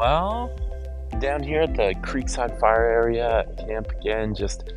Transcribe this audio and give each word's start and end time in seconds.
Well, 0.00 0.50
down 1.18 1.42
here 1.42 1.60
at 1.60 1.74
the 1.74 1.94
Creekside 2.00 2.58
Fire 2.58 2.90
Area 2.90 3.44
camp 3.58 3.90
again, 4.00 4.34
just 4.34 4.72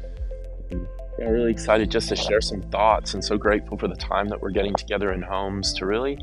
yeah, 0.69 1.29
really 1.29 1.49
excited 1.49 1.89
just 1.89 2.09
to 2.09 2.17
share 2.17 2.41
some 2.41 2.61
thoughts 2.63 3.13
and 3.13 3.23
so 3.23 3.37
grateful 3.37 3.77
for 3.77 3.87
the 3.87 3.95
time 3.95 4.27
that 4.27 4.41
we're 4.41 4.51
getting 4.51 4.75
together 4.75 5.13
in 5.13 5.21
homes 5.21 5.71
to 5.75 5.85
really 5.85 6.17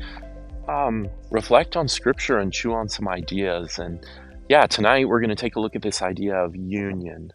um, 0.67 1.09
reflect 1.31 1.75
on 1.75 1.87
scripture 1.87 2.37
and 2.37 2.53
chew 2.53 2.73
on 2.73 2.87
some 2.87 3.07
ideas. 3.07 3.79
And 3.79 4.05
yeah, 4.49 4.67
tonight 4.67 5.07
we're 5.07 5.19
going 5.19 5.29
to 5.29 5.35
take 5.35 5.55
a 5.55 5.59
look 5.59 5.75
at 5.75 5.81
this 5.81 6.03
idea 6.03 6.35
of 6.35 6.55
union, 6.55 7.33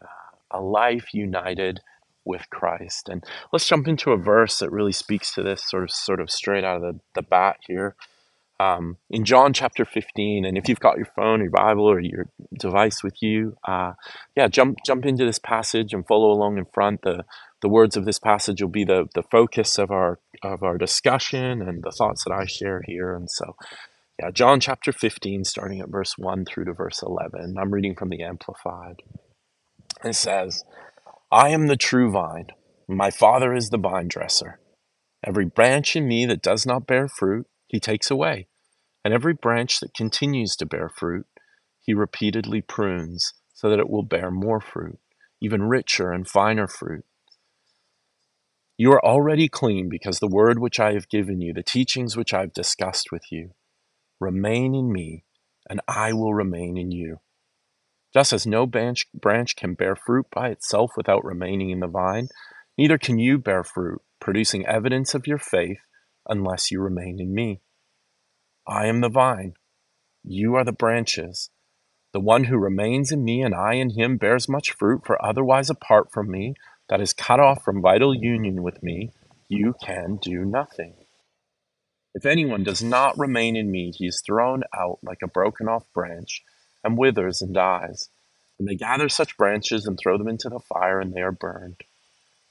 uh, 0.00 0.56
a 0.56 0.60
life 0.60 1.12
united 1.12 1.80
with 2.24 2.48
Christ. 2.50 3.08
And 3.08 3.24
let's 3.52 3.66
jump 3.66 3.88
into 3.88 4.12
a 4.12 4.16
verse 4.16 4.60
that 4.60 4.70
really 4.70 4.92
speaks 4.92 5.34
to 5.34 5.42
this 5.42 5.68
sort 5.68 5.82
of 5.82 5.90
sort 5.90 6.20
of 6.20 6.30
straight 6.30 6.62
out 6.62 6.76
of 6.76 6.82
the, 6.82 7.00
the 7.16 7.22
bat 7.22 7.56
here 7.66 7.96
um, 8.60 8.96
in 9.10 9.24
John 9.24 9.52
chapter 9.52 9.84
15. 9.84 10.44
And 10.44 10.58
if 10.58 10.68
you've 10.68 10.80
got 10.80 10.96
your 10.96 11.08
phone, 11.16 11.40
your 11.40 11.50
Bible, 11.50 11.88
or 11.88 12.00
your 12.00 12.28
device 12.58 13.02
with 13.02 13.22
you, 13.22 13.56
uh, 13.66 13.92
yeah, 14.36 14.48
jump 14.48 14.78
jump 14.84 15.06
into 15.06 15.24
this 15.24 15.38
passage 15.38 15.92
and 15.92 16.06
follow 16.06 16.30
along 16.30 16.58
in 16.58 16.66
front. 16.72 17.02
The 17.02 17.24
the 17.60 17.68
words 17.68 17.96
of 17.96 18.04
this 18.04 18.18
passage 18.18 18.62
will 18.62 18.68
be 18.68 18.84
the 18.84 19.06
the 19.14 19.22
focus 19.22 19.78
of 19.78 19.90
our 19.90 20.18
of 20.42 20.62
our 20.62 20.78
discussion 20.78 21.62
and 21.62 21.82
the 21.82 21.92
thoughts 21.92 22.24
that 22.24 22.32
I 22.32 22.46
share 22.46 22.82
here. 22.86 23.14
And 23.14 23.30
so, 23.30 23.56
yeah, 24.20 24.30
John 24.30 24.60
chapter 24.60 24.92
15, 24.92 25.44
starting 25.44 25.80
at 25.80 25.88
verse 25.88 26.16
1 26.16 26.44
through 26.44 26.66
to 26.66 26.72
verse 26.72 27.02
11. 27.02 27.56
I'm 27.58 27.72
reading 27.72 27.94
from 27.94 28.08
the 28.08 28.22
Amplified. 28.22 29.02
It 30.04 30.14
says, 30.14 30.64
I 31.30 31.48
am 31.48 31.66
the 31.66 31.76
true 31.76 32.10
vine. 32.10 32.48
My 32.86 33.10
Father 33.10 33.52
is 33.52 33.70
the 33.70 33.78
vine 33.78 34.08
dresser. 34.08 34.60
Every 35.24 35.44
branch 35.44 35.96
in 35.96 36.06
me 36.06 36.24
that 36.26 36.42
does 36.42 36.64
not 36.64 36.86
bear 36.86 37.08
fruit, 37.08 37.46
he 37.68 37.78
takes 37.78 38.10
away. 38.10 38.48
And 39.04 39.14
every 39.14 39.34
branch 39.34 39.80
that 39.80 39.94
continues 39.94 40.56
to 40.56 40.66
bear 40.66 40.88
fruit, 40.88 41.26
he 41.80 41.94
repeatedly 41.94 42.60
prunes 42.60 43.32
so 43.54 43.70
that 43.70 43.78
it 43.78 43.88
will 43.88 44.02
bear 44.02 44.30
more 44.30 44.60
fruit, 44.60 44.98
even 45.40 45.62
richer 45.62 46.10
and 46.12 46.28
finer 46.28 46.66
fruit. 46.66 47.04
You 48.76 48.92
are 48.92 49.04
already 49.04 49.48
clean 49.48 49.88
because 49.88 50.18
the 50.18 50.28
word 50.28 50.58
which 50.58 50.78
I 50.78 50.92
have 50.92 51.08
given 51.08 51.40
you, 51.40 51.52
the 51.52 51.62
teachings 51.62 52.16
which 52.16 52.32
I 52.32 52.40
have 52.40 52.52
discussed 52.52 53.10
with 53.10 53.22
you, 53.30 53.50
remain 54.20 54.74
in 54.74 54.92
me, 54.92 55.24
and 55.68 55.80
I 55.88 56.12
will 56.12 56.34
remain 56.34 56.76
in 56.76 56.90
you. 56.90 57.18
Just 58.14 58.32
as 58.32 58.46
no 58.46 58.66
branch, 58.66 59.06
branch 59.12 59.56
can 59.56 59.74
bear 59.74 59.96
fruit 59.96 60.26
by 60.32 60.48
itself 60.48 60.92
without 60.96 61.24
remaining 61.24 61.70
in 61.70 61.80
the 61.80 61.88
vine, 61.88 62.28
neither 62.76 62.98
can 62.98 63.18
you 63.18 63.38
bear 63.38 63.64
fruit, 63.64 64.00
producing 64.20 64.64
evidence 64.66 65.14
of 65.14 65.26
your 65.26 65.38
faith, 65.38 65.80
unless 66.28 66.70
you 66.70 66.80
remain 66.80 67.20
in 67.20 67.34
me. 67.34 67.60
I 68.66 68.86
am 68.86 69.00
the 69.00 69.08
vine, 69.08 69.54
you 70.22 70.54
are 70.56 70.64
the 70.64 70.72
branches. 70.72 71.50
The 72.12 72.20
one 72.20 72.44
who 72.44 72.58
remains 72.58 73.12
in 73.12 73.24
me 73.24 73.42
and 73.42 73.54
I 73.54 73.74
in 73.74 73.90
him 73.90 74.16
bears 74.16 74.48
much 74.48 74.72
fruit, 74.72 75.02
for 75.06 75.22
otherwise, 75.24 75.70
apart 75.70 76.12
from 76.12 76.30
me, 76.30 76.54
that 76.88 77.00
is 77.00 77.12
cut 77.12 77.40
off 77.40 77.62
from 77.62 77.80
vital 77.80 78.14
union 78.14 78.62
with 78.62 78.82
me, 78.82 79.12
you 79.48 79.74
can 79.82 80.18
do 80.20 80.44
nothing. 80.44 80.94
If 82.14 82.26
anyone 82.26 82.64
does 82.64 82.82
not 82.82 83.18
remain 83.18 83.56
in 83.56 83.70
me, 83.70 83.92
he 83.94 84.06
is 84.06 84.20
thrown 84.20 84.64
out 84.76 84.98
like 85.02 85.22
a 85.22 85.28
broken 85.28 85.68
off 85.68 85.84
branch 85.94 86.42
and 86.82 86.98
withers 86.98 87.40
and 87.40 87.54
dies. 87.54 88.10
And 88.58 88.66
they 88.66 88.74
gather 88.74 89.08
such 89.08 89.36
branches 89.36 89.86
and 89.86 89.98
throw 89.98 90.18
them 90.18 90.28
into 90.28 90.48
the 90.48 90.60
fire, 90.60 91.00
and 91.00 91.14
they 91.14 91.20
are 91.20 91.32
burned. 91.32 91.82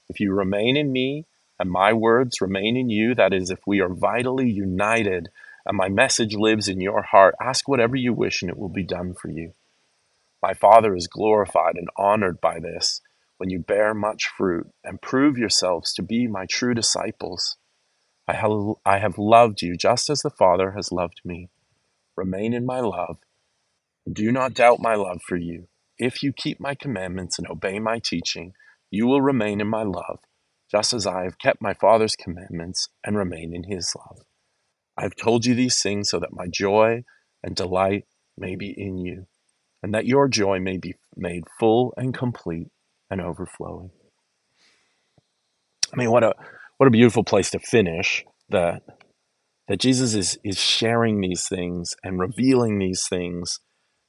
If 0.08 0.20
you 0.20 0.32
remain 0.32 0.76
in 0.76 0.90
me, 0.90 1.26
and 1.58 1.70
my 1.70 1.92
words 1.92 2.40
remain 2.40 2.76
in 2.76 2.88
you, 2.88 3.14
that 3.14 3.32
is, 3.32 3.50
if 3.50 3.60
we 3.66 3.80
are 3.80 3.88
vitally 3.92 4.48
united 4.48 5.28
and 5.66 5.76
my 5.76 5.88
message 5.88 6.34
lives 6.34 6.68
in 6.68 6.80
your 6.80 7.02
heart, 7.02 7.34
ask 7.42 7.68
whatever 7.68 7.96
you 7.96 8.12
wish 8.12 8.42
and 8.42 8.50
it 8.50 8.58
will 8.58 8.68
be 8.68 8.84
done 8.84 9.14
for 9.14 9.28
you. 9.28 9.52
My 10.40 10.54
Father 10.54 10.94
is 10.94 11.08
glorified 11.08 11.74
and 11.74 11.88
honored 11.96 12.40
by 12.40 12.60
this 12.60 13.00
when 13.38 13.50
you 13.50 13.58
bear 13.58 13.92
much 13.92 14.28
fruit 14.28 14.68
and 14.84 15.02
prove 15.02 15.36
yourselves 15.36 15.92
to 15.94 16.02
be 16.02 16.26
my 16.28 16.46
true 16.46 16.74
disciples. 16.74 17.56
I 18.28 18.34
have, 18.34 18.52
I 18.84 18.98
have 18.98 19.18
loved 19.18 19.62
you 19.62 19.76
just 19.76 20.08
as 20.10 20.22
the 20.22 20.30
Father 20.30 20.72
has 20.72 20.92
loved 20.92 21.20
me. 21.24 21.48
Remain 22.16 22.52
in 22.52 22.64
my 22.64 22.80
love. 22.80 23.18
Do 24.10 24.30
not 24.30 24.54
doubt 24.54 24.80
my 24.80 24.94
love 24.94 25.20
for 25.26 25.36
you. 25.36 25.66
If 25.98 26.22
you 26.22 26.32
keep 26.32 26.60
my 26.60 26.74
commandments 26.76 27.38
and 27.38 27.48
obey 27.48 27.80
my 27.80 27.98
teaching, 27.98 28.52
you 28.90 29.06
will 29.06 29.20
remain 29.20 29.60
in 29.60 29.66
my 29.66 29.82
love 29.82 30.20
just 30.70 30.92
as 30.92 31.06
I 31.06 31.24
have 31.24 31.38
kept 31.38 31.62
my 31.62 31.74
Father's 31.74 32.16
commandments 32.16 32.88
and 33.04 33.16
remain 33.16 33.54
in 33.54 33.64
his 33.64 33.92
love. 33.96 34.24
I 34.96 35.02
have 35.02 35.16
told 35.16 35.46
you 35.46 35.54
these 35.54 35.80
things 35.80 36.10
so 36.10 36.18
that 36.18 36.32
my 36.32 36.46
joy 36.46 37.04
and 37.42 37.54
delight 37.54 38.04
may 38.36 38.56
be 38.56 38.74
in 38.76 38.98
you, 38.98 39.26
and 39.82 39.94
that 39.94 40.06
your 40.06 40.28
joy 40.28 40.58
may 40.58 40.76
be 40.76 40.94
made 41.16 41.44
full 41.58 41.94
and 41.96 42.12
complete 42.12 42.68
and 43.10 43.20
overflowing. 43.20 43.90
I 45.92 45.96
mean, 45.96 46.10
what 46.10 46.24
a 46.24 46.34
what 46.76 46.86
a 46.86 46.90
beautiful 46.90 47.24
place 47.24 47.50
to 47.50 47.58
finish 47.58 48.24
that 48.50 48.82
that 49.68 49.80
Jesus 49.80 50.14
is 50.14 50.38
is 50.44 50.58
sharing 50.58 51.20
these 51.20 51.48
things 51.48 51.94
and 52.02 52.18
revealing 52.18 52.78
these 52.78 53.06
things 53.08 53.60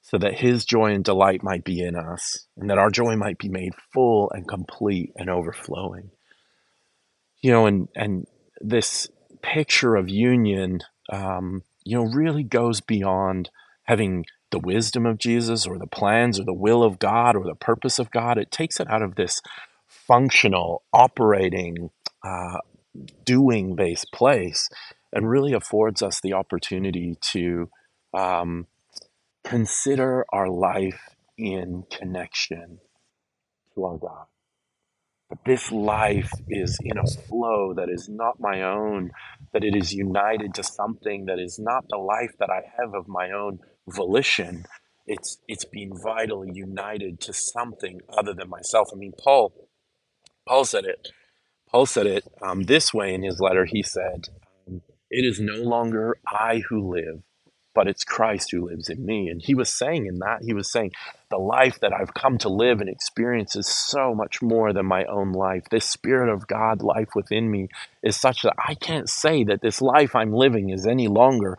so 0.02 0.18
that 0.18 0.40
his 0.40 0.66
joy 0.66 0.92
and 0.92 1.04
delight 1.04 1.44
might 1.44 1.64
be 1.64 1.82
in 1.82 1.96
us 1.96 2.48
and 2.58 2.70
that 2.70 2.80
our 2.80 2.90
joy 2.90 3.16
might 3.16 3.38
be 3.38 3.50
made 3.50 3.74
full 3.94 4.32
and 4.34 4.48
complete 4.48 5.12
and 5.16 5.30
overflowing 5.30 6.10
you 7.42 7.52
know, 7.52 7.66
and 7.66 7.88
and 7.96 8.28
this 8.60 9.10
picture 9.42 9.96
of 9.96 10.10
union, 10.10 10.80
um, 11.12 11.64
you 11.86 11.98
know, 11.98 12.04
really 12.04 12.44
goes 12.44 12.82
beyond 12.82 13.50
having 13.84 14.26
the 14.52 14.60
wisdom 14.60 15.06
of 15.06 15.18
Jesus 15.18 15.66
or 15.66 15.78
the 15.78 15.88
plans 15.88 16.40
or 16.40 16.44
the 16.44 16.54
will 16.54 16.84
of 16.84 17.00
God 17.00 17.36
or 17.36 17.46
the 17.46 17.56
purpose 17.56 18.00
of 18.00 18.12
God. 18.12 18.38
It 18.38 18.52
takes 18.52 18.80
it 18.80 18.90
out 18.90 19.02
of 19.02 19.16
this 19.16 19.42
functional, 19.88 20.84
operating, 20.94 21.92
uh, 22.24 22.58
doing 23.26 23.76
based 23.76 24.12
place 24.12 24.70
and 25.14 25.30
really 25.30 25.54
affords 25.54 26.02
us 26.02 26.20
the 26.22 26.34
opportunity 26.34 27.16
to 27.22 27.70
um, 28.14 28.68
consider 29.44 30.26
our 30.32 30.50
life 30.50 31.16
in 31.38 31.84
connection 31.92 32.80
to 33.74 33.86
our 33.86 33.98
God. 33.98 34.26
But 35.30 35.46
this 35.46 35.72
life 35.72 36.32
is 36.48 36.78
in 36.84 36.98
a 36.98 37.06
flow 37.06 37.74
that 37.76 37.90
is 37.90 38.10
not 38.10 38.40
my 38.40 38.64
own, 38.64 39.12
that 39.54 39.64
it 39.64 39.76
is 39.76 39.94
united 39.94 40.56
to 40.56 40.64
something 40.64 41.26
that 41.26 41.38
is 41.38 41.60
not 41.60 41.86
the 41.88 41.98
life 41.98 42.32
that 42.40 42.50
I 42.50 42.62
have 42.80 42.96
of 42.96 43.08
my 43.08 43.32
own 43.32 43.60
volition. 43.88 44.66
It's 45.06 45.38
it's 45.48 45.66
being 45.66 45.92
vitally 46.04 46.52
united 46.54 47.20
to 47.22 47.34
something 47.34 48.02
other 48.10 48.34
than 48.34 48.50
myself. 48.50 48.90
I 48.92 48.96
mean, 48.96 49.14
Paul 49.24 49.54
Paul 50.48 50.66
said 50.66 50.86
it. 50.86 51.10
Paul 51.70 51.86
said 51.86 52.08
it 52.08 52.24
um, 52.42 52.64
this 52.64 52.92
way 52.92 53.14
in 53.14 53.22
his 53.22 53.40
letter. 53.40 53.66
He 53.66 53.84
said, 53.84 54.30
"It 54.68 55.26
is 55.26 55.40
no 55.40 55.62
longer 55.62 56.18
I 56.28 56.64
who 56.70 56.92
live, 56.92 57.22
but 57.74 57.88
it's 57.88 58.04
Christ 58.04 58.50
who 58.52 58.68
lives 58.68 58.90
in 58.90 59.06
me. 59.06 59.28
And 59.28 59.42
he 59.42 59.54
was 59.56 59.72
saying 59.72 60.06
in 60.06 60.20
that, 60.20 60.40
he 60.42 60.54
was 60.54 60.72
saying, 60.72 60.92
the 61.30 61.38
life 61.38 61.80
that 61.82 61.94
I've 61.94 62.14
come 62.14 62.38
to 62.40 62.50
live 62.50 62.82
and 62.82 62.90
experience 62.90 63.56
is 63.56 63.68
so 63.68 64.14
much 64.16 64.42
more 64.42 64.74
than 64.74 64.86
my 64.86 65.06
own 65.06 65.32
life. 65.32 65.66
This 65.70 65.90
Spirit 65.90 66.34
of 66.34 66.48
God 66.48 66.82
life 66.82 67.10
within 67.16 67.50
me 67.52 67.70
is 68.02 68.18
such 68.18 68.42
that 68.42 68.56
I 68.68 68.74
can't 68.76 69.10
say 69.10 69.44
that 69.46 69.62
this 69.62 69.82
life 69.82 70.16
I'm 70.16 70.34
living 70.34 70.70
is 70.70 70.88
any 70.88 71.08
longer 71.08 71.58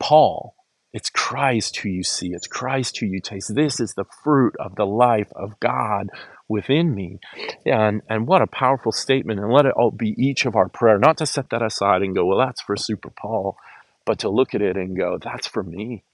Paul. 0.00 0.54
It's 0.92 1.10
Christ 1.10 1.76
who 1.78 1.90
you 1.90 2.02
see, 2.02 2.28
it's 2.32 2.46
Christ 2.46 2.98
who 2.98 3.06
you 3.06 3.20
taste. 3.20 3.54
This 3.54 3.80
is 3.80 3.92
the 3.94 4.06
fruit 4.24 4.54
of 4.58 4.76
the 4.76 4.86
life 4.86 5.30
of 5.36 5.60
God 5.60 6.08
within 6.48 6.94
me. 6.94 7.18
And, 7.66 8.00
and 8.08 8.26
what 8.26 8.40
a 8.40 8.46
powerful 8.46 8.92
statement. 8.92 9.38
And 9.40 9.52
let 9.52 9.66
it 9.66 9.74
all 9.76 9.90
be 9.90 10.14
each 10.16 10.46
of 10.46 10.56
our 10.56 10.70
prayer, 10.70 10.98
not 10.98 11.18
to 11.18 11.26
set 11.26 11.50
that 11.50 11.60
aside 11.60 12.00
and 12.00 12.14
go, 12.14 12.24
well, 12.24 12.38
that's 12.38 12.62
for 12.62 12.76
Super 12.76 13.10
Paul 13.10 13.58
but 14.06 14.20
to 14.20 14.30
look 14.30 14.54
at 14.54 14.62
it 14.62 14.76
and 14.76 14.96
go, 14.96 15.18
that's 15.22 15.48
for 15.48 15.64
me. 15.64 16.04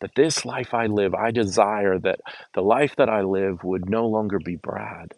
That 0.00 0.14
this 0.16 0.44
life 0.44 0.74
I 0.74 0.86
live, 0.86 1.14
I 1.14 1.32
desire 1.32 1.98
that 2.00 2.20
the 2.54 2.62
life 2.62 2.96
that 2.96 3.10
I 3.10 3.22
live 3.22 3.64
would 3.64 3.90
no 3.90 4.06
longer 4.08 4.38
be 4.44 4.56
Brad, 4.56 5.14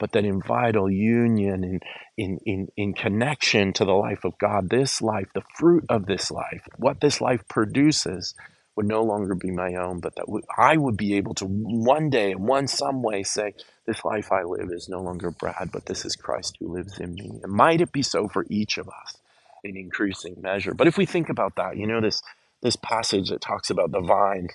but 0.00 0.12
that 0.12 0.24
in 0.24 0.42
vital 0.42 0.90
union, 0.90 1.64
in, 1.64 1.80
in, 2.18 2.38
in, 2.46 2.68
in 2.76 2.94
connection 2.94 3.72
to 3.74 3.84
the 3.86 3.92
life 3.92 4.24
of 4.24 4.38
God, 4.38 4.70
this 4.70 5.02
life, 5.02 5.28
the 5.34 5.44
fruit 5.58 5.84
of 5.90 6.06
this 6.06 6.30
life, 6.30 6.66
what 6.78 7.00
this 7.00 7.20
life 7.20 7.42
produces, 7.48 8.34
would 8.76 8.86
no 8.86 9.02
longer 9.02 9.34
be 9.34 9.50
my 9.50 9.74
own, 9.74 10.00
but 10.00 10.14
that 10.16 10.26
I 10.58 10.76
would 10.78 10.96
be 10.96 11.16
able 11.16 11.34
to 11.34 11.46
one 11.46 12.10
day, 12.10 12.32
in 12.32 12.46
one 12.46 12.68
some 12.68 13.02
way, 13.02 13.22
say, 13.22 13.54
This 13.86 14.04
life 14.04 14.32
I 14.32 14.44
live 14.44 14.70
is 14.72 14.88
no 14.88 15.02
longer 15.02 15.30
Brad, 15.30 15.70
but 15.72 15.86
this 15.86 16.06
is 16.06 16.16
Christ 16.16 16.56
who 16.60 16.74
lives 16.74 16.98
in 16.98 17.14
me. 17.14 17.40
And 17.42 17.52
might 17.52 17.82
it 17.82 17.92
be 17.92 18.02
so 18.02 18.28
for 18.28 18.46
each 18.48 18.78
of 18.78 18.88
us? 18.88 19.18
In 19.64 19.76
increasing 19.76 20.36
measure. 20.40 20.74
But 20.74 20.88
if 20.88 20.96
we 20.96 21.06
think 21.06 21.28
about 21.28 21.56
that, 21.56 21.76
you 21.76 21.86
know, 21.86 22.00
this 22.00 22.22
this 22.62 22.76
passage 22.76 23.28
that 23.30 23.40
talks 23.40 23.70
about 23.70 23.90
the 23.92 24.00
vine, 24.00 24.48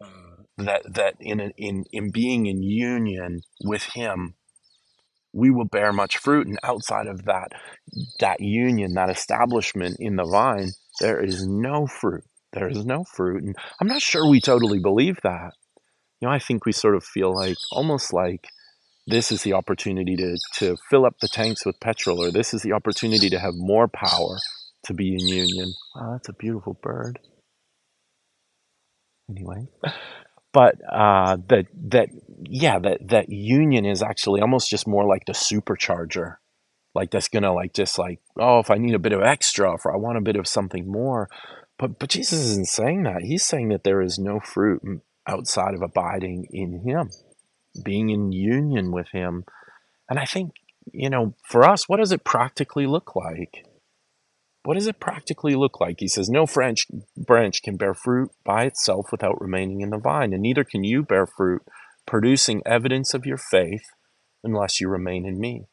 uh, 0.00 0.42
that 0.58 0.82
that 0.94 1.14
in 1.20 1.52
in 1.56 1.84
in 1.92 2.10
being 2.10 2.46
in 2.46 2.62
union 2.62 3.42
with 3.64 3.84
Him, 3.94 4.34
we 5.32 5.50
will 5.50 5.64
bear 5.66 5.92
much 5.92 6.18
fruit, 6.18 6.46
and 6.46 6.58
outside 6.62 7.06
of 7.06 7.24
that 7.24 7.52
that 8.20 8.40
union, 8.40 8.94
that 8.94 9.10
establishment 9.10 9.96
in 10.00 10.16
the 10.16 10.24
vine, 10.24 10.70
there 11.00 11.22
is 11.22 11.46
no 11.46 11.86
fruit. 11.86 12.24
there 12.52 12.68
is 12.68 12.84
no 12.84 13.04
fruit. 13.04 13.42
And 13.42 13.56
I'm 13.80 13.88
not 13.88 14.02
sure 14.02 14.28
we 14.28 14.40
totally 14.40 14.80
believe 14.80 15.18
that. 15.22 15.52
You 16.20 16.28
know, 16.28 16.34
I 16.34 16.38
think 16.38 16.66
we 16.66 16.72
sort 16.72 16.96
of 16.96 17.04
feel 17.04 17.34
like 17.34 17.56
almost 17.72 18.12
like 18.12 18.48
this 19.10 19.32
is 19.32 19.42
the 19.42 19.52
opportunity 19.52 20.16
to, 20.16 20.36
to 20.54 20.76
fill 20.88 21.04
up 21.04 21.16
the 21.20 21.28
tanks 21.28 21.66
with 21.66 21.80
petrol, 21.80 22.22
or 22.22 22.30
this 22.30 22.54
is 22.54 22.62
the 22.62 22.72
opportunity 22.72 23.28
to 23.30 23.38
have 23.38 23.54
more 23.56 23.88
power 23.88 24.38
to 24.84 24.94
be 24.94 25.12
in 25.12 25.28
union. 25.28 25.72
Wow, 25.94 26.12
that's 26.12 26.28
a 26.28 26.32
beautiful 26.32 26.78
bird. 26.82 27.18
Anyway, 29.28 29.68
but 30.52 30.76
uh, 30.90 31.36
that 31.48 31.66
that 31.90 32.08
yeah, 32.42 32.78
that 32.78 33.08
that 33.08 33.28
union 33.28 33.84
is 33.84 34.02
actually 34.02 34.40
almost 34.40 34.70
just 34.70 34.88
more 34.88 35.06
like 35.06 35.24
the 35.26 35.32
supercharger, 35.32 36.36
like 36.94 37.10
that's 37.10 37.28
gonna 37.28 37.52
like 37.52 37.72
just 37.72 37.98
like 37.98 38.20
oh, 38.38 38.58
if 38.58 38.70
I 38.70 38.76
need 38.76 38.94
a 38.94 38.98
bit 38.98 39.12
of 39.12 39.22
extra, 39.22 39.74
if 39.74 39.86
I 39.86 39.96
want 39.96 40.18
a 40.18 40.22
bit 40.22 40.36
of 40.36 40.48
something 40.48 40.90
more, 40.90 41.28
but 41.78 41.98
but 41.98 42.10
Jesus 42.10 42.40
isn't 42.40 42.68
saying 42.68 43.04
that. 43.04 43.22
He's 43.22 43.44
saying 43.44 43.68
that 43.68 43.84
there 43.84 44.00
is 44.00 44.18
no 44.18 44.40
fruit 44.40 44.82
outside 45.26 45.74
of 45.74 45.82
abiding 45.82 46.46
in 46.50 46.82
Him 46.84 47.10
being 47.82 48.10
in 48.10 48.32
union 48.32 48.92
with 48.92 49.08
Him. 49.12 49.44
And 50.08 50.18
I 50.18 50.24
think, 50.24 50.52
you 50.92 51.10
know, 51.10 51.34
for 51.44 51.64
us, 51.64 51.88
what 51.88 51.98
does 51.98 52.12
it 52.12 52.24
practically 52.24 52.86
look 52.86 53.14
like? 53.14 53.64
What 54.64 54.74
does 54.74 54.86
it 54.86 55.00
practically 55.00 55.54
look 55.54 55.80
like? 55.80 55.96
He 56.00 56.08
says, 56.08 56.28
No 56.28 56.46
French 56.46 56.86
branch 57.16 57.62
can 57.62 57.76
bear 57.76 57.94
fruit 57.94 58.30
by 58.44 58.64
itself 58.64 59.06
without 59.10 59.40
remaining 59.40 59.80
in 59.80 59.90
the 59.90 59.98
vine, 59.98 60.32
and 60.32 60.42
neither 60.42 60.64
can 60.64 60.84
you 60.84 61.02
bear 61.02 61.26
fruit, 61.26 61.62
producing 62.06 62.62
evidence 62.66 63.14
of 63.14 63.24
your 63.24 63.38
faith, 63.38 63.84
unless 64.44 64.80
you 64.80 64.88
remain 64.88 65.24
in 65.24 65.40
me. 65.40 65.66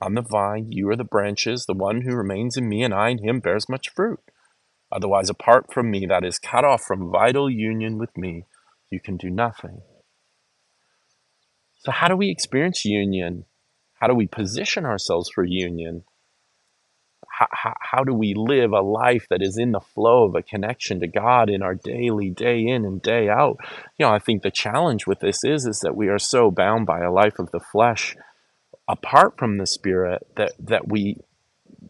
I'm 0.00 0.14
the 0.14 0.22
vine, 0.22 0.70
you 0.70 0.88
are 0.88 0.96
the 0.96 1.04
branches. 1.04 1.66
The 1.66 1.74
one 1.74 2.02
who 2.02 2.16
remains 2.16 2.56
in 2.56 2.68
me 2.68 2.82
and 2.82 2.94
I 2.94 3.10
in 3.10 3.18
him 3.18 3.40
bears 3.40 3.68
much 3.68 3.90
fruit. 3.94 4.20
Otherwise, 4.90 5.28
apart 5.28 5.72
from 5.72 5.90
me, 5.90 6.06
that 6.06 6.24
is 6.24 6.38
cut 6.38 6.64
off 6.64 6.82
from 6.82 7.12
vital 7.12 7.50
union 7.50 7.98
with 7.98 8.16
me, 8.16 8.44
you 8.90 8.98
can 8.98 9.16
do 9.16 9.30
nothing. 9.30 9.82
So, 11.80 11.92
how 11.92 12.08
do 12.08 12.16
we 12.16 12.30
experience 12.30 12.84
union? 12.84 13.46
How 13.94 14.06
do 14.06 14.14
we 14.14 14.26
position 14.26 14.84
ourselves 14.84 15.30
for 15.34 15.44
union? 15.44 16.04
How, 17.38 17.46
how, 17.52 17.74
how, 17.80 18.04
do 18.04 18.12
we 18.12 18.34
live 18.36 18.72
a 18.72 18.82
life 18.82 19.26
that 19.30 19.40
is 19.40 19.56
in 19.56 19.72
the 19.72 19.80
flow 19.80 20.26
of 20.26 20.34
a 20.34 20.42
connection 20.42 21.00
to 21.00 21.06
God 21.06 21.48
in 21.48 21.62
our 21.62 21.74
daily, 21.74 22.28
day 22.28 22.66
in 22.66 22.84
and 22.84 23.00
day 23.00 23.30
out? 23.30 23.56
You 23.98 24.04
know, 24.04 24.12
I 24.12 24.18
think 24.18 24.42
the 24.42 24.50
challenge 24.50 25.06
with 25.06 25.20
this 25.20 25.42
is, 25.42 25.64
is 25.64 25.80
that 25.80 25.96
we 25.96 26.08
are 26.08 26.18
so 26.18 26.50
bound 26.50 26.84
by 26.84 27.00
a 27.00 27.12
life 27.12 27.38
of 27.38 27.50
the 27.50 27.60
flesh 27.72 28.14
apart 28.86 29.38
from 29.38 29.56
the 29.56 29.66
spirit 29.66 30.26
that, 30.36 30.52
that 30.58 30.88
we, 30.88 31.16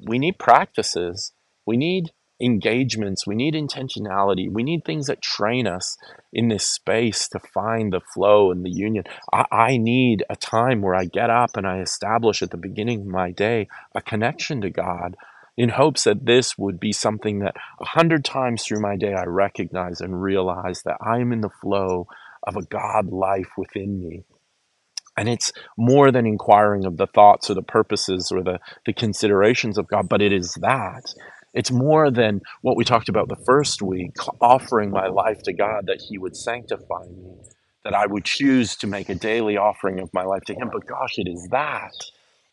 we 0.06 0.20
need 0.20 0.38
practices. 0.38 1.32
We 1.66 1.76
need 1.76 2.12
engagements, 2.40 3.26
we 3.26 3.34
need 3.34 3.54
intentionality, 3.54 4.50
we 4.50 4.62
need 4.62 4.84
things 4.84 5.06
that 5.06 5.22
train 5.22 5.66
us 5.66 5.96
in 6.32 6.48
this 6.48 6.66
space 6.66 7.28
to 7.28 7.38
find 7.38 7.92
the 7.92 8.00
flow 8.14 8.50
and 8.50 8.64
the 8.64 8.70
union. 8.70 9.04
I, 9.32 9.44
I, 9.50 9.76
need 9.76 10.24
a 10.30 10.36
time 10.36 10.80
where 10.80 10.94
I 10.94 11.04
get 11.04 11.30
up 11.30 11.56
and 11.56 11.66
I 11.66 11.80
establish 11.80 12.42
at 12.42 12.50
the 12.50 12.56
beginning 12.56 13.00
of 13.00 13.06
my 13.06 13.30
day 13.30 13.68
a 13.94 14.00
connection 14.00 14.60
to 14.62 14.70
God 14.70 15.16
in 15.56 15.70
hopes 15.70 16.04
that 16.04 16.24
this 16.24 16.56
would 16.56 16.80
be 16.80 16.92
something 16.92 17.40
that 17.40 17.56
a 17.80 17.84
hundred 17.84 18.24
times 18.24 18.64
through 18.64 18.80
my 18.80 18.96
day 18.96 19.12
I 19.12 19.24
recognize 19.24 20.00
and 20.00 20.22
realize 20.22 20.82
that 20.84 20.96
I 21.00 21.18
am 21.18 21.32
in 21.32 21.42
the 21.42 21.50
flow 21.50 22.06
of 22.42 22.56
a 22.56 22.62
God 22.62 23.12
life 23.12 23.50
within 23.58 24.00
me. 24.00 24.24
And 25.16 25.28
it's 25.28 25.52
more 25.76 26.10
than 26.10 26.26
inquiring 26.26 26.86
of 26.86 26.96
the 26.96 27.06
thoughts 27.06 27.50
or 27.50 27.54
the 27.54 27.62
purposes 27.62 28.30
or 28.32 28.42
the, 28.42 28.58
the 28.86 28.94
considerations 28.94 29.76
of 29.76 29.88
God, 29.88 30.08
but 30.08 30.22
it 30.22 30.32
is 30.32 30.54
that. 30.62 31.12
It's 31.52 31.70
more 31.70 32.10
than 32.10 32.42
what 32.62 32.76
we 32.76 32.84
talked 32.84 33.08
about 33.08 33.28
the 33.28 33.42
first 33.44 33.82
week, 33.82 34.14
offering 34.40 34.90
my 34.90 35.08
life 35.08 35.42
to 35.44 35.52
God 35.52 35.86
that 35.86 36.00
He 36.00 36.18
would 36.18 36.36
sanctify 36.36 37.04
me, 37.06 37.34
that 37.84 37.94
I 37.94 38.06
would 38.06 38.24
choose 38.24 38.76
to 38.76 38.86
make 38.86 39.08
a 39.08 39.14
daily 39.14 39.56
offering 39.56 39.98
of 40.00 40.10
my 40.14 40.22
life 40.22 40.44
to 40.46 40.54
Him. 40.54 40.70
But 40.72 40.86
gosh, 40.86 41.18
it 41.18 41.28
is 41.28 41.48
that. 41.50 41.92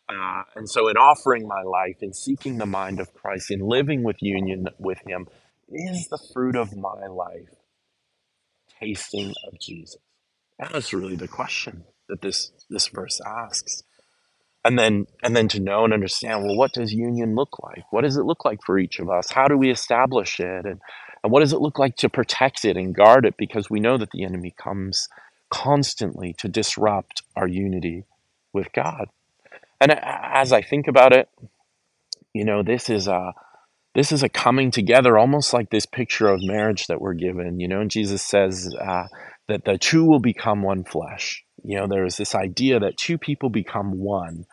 Uh, 0.08 0.42
and 0.56 0.68
so, 0.68 0.88
in 0.88 0.96
offering 0.96 1.46
my 1.46 1.62
life, 1.62 1.96
in 2.00 2.12
seeking 2.12 2.58
the 2.58 2.66
mind 2.66 2.98
of 2.98 3.12
Christ, 3.14 3.50
in 3.50 3.60
living 3.60 4.02
with 4.02 4.16
union 4.20 4.66
with 4.78 4.98
Him, 5.06 5.28
is 5.68 6.08
the 6.08 6.18
fruit 6.32 6.56
of 6.56 6.74
my 6.76 7.06
life 7.06 7.54
tasting 8.80 9.34
of 9.46 9.58
Jesus? 9.60 9.98
That 10.58 10.74
is 10.74 10.92
really 10.92 11.16
the 11.16 11.28
question 11.28 11.84
that 12.08 12.22
this, 12.22 12.52
this 12.68 12.88
verse 12.88 13.20
asks 13.24 13.82
and 14.64 14.78
then 14.78 15.06
and 15.22 15.36
then 15.36 15.48
to 15.48 15.60
know 15.60 15.84
and 15.84 15.92
understand 15.92 16.44
well 16.44 16.56
what 16.56 16.72
does 16.72 16.92
union 16.92 17.34
look 17.34 17.58
like? 17.62 17.84
What 17.90 18.02
does 18.02 18.16
it 18.16 18.24
look 18.24 18.44
like 18.44 18.60
for 18.64 18.78
each 18.78 18.98
of 18.98 19.08
us? 19.08 19.30
How 19.30 19.48
do 19.48 19.56
we 19.56 19.70
establish 19.70 20.40
it? 20.40 20.66
And 20.66 20.80
and 21.22 21.32
what 21.32 21.40
does 21.40 21.52
it 21.52 21.60
look 21.60 21.78
like 21.78 21.96
to 21.96 22.08
protect 22.08 22.64
it 22.64 22.76
and 22.76 22.94
guard 22.94 23.26
it? 23.26 23.36
Because 23.36 23.68
we 23.68 23.80
know 23.80 23.98
that 23.98 24.10
the 24.12 24.24
enemy 24.24 24.54
comes 24.56 25.08
constantly 25.50 26.34
to 26.38 26.48
disrupt 26.48 27.22
our 27.34 27.48
unity 27.48 28.04
with 28.52 28.72
god. 28.72 29.08
And 29.80 29.92
as 29.92 30.52
i 30.52 30.60
think 30.62 30.88
about 30.88 31.12
it 31.12 31.28
you 32.32 32.44
know 32.44 32.62
this 32.62 32.90
is 32.90 33.08
a 33.08 33.32
this 33.94 34.12
is 34.12 34.22
a 34.22 34.28
coming 34.28 34.70
together 34.70 35.18
almost 35.18 35.52
like 35.52 35.70
this 35.70 35.86
picture 35.86 36.28
of 36.28 36.40
marriage 36.42 36.86
that 36.86 37.00
we're 37.00 37.14
given. 37.14 37.58
You 37.58 37.68
know 37.68 37.80
and 37.80 37.90
jesus 37.90 38.22
says 38.22 38.74
uh, 38.80 39.08
that 39.48 39.64
the 39.64 39.78
two 39.78 40.04
will 40.04 40.20
become 40.20 40.62
one 40.62 40.84
flesh 40.84 41.44
you 41.68 41.76
know 41.76 41.86
there 41.86 42.06
is 42.06 42.16
this 42.16 42.34
idea 42.34 42.80
that 42.80 42.96
two 42.96 43.18
people 43.18 43.50
become 43.50 43.98
one 43.98 44.46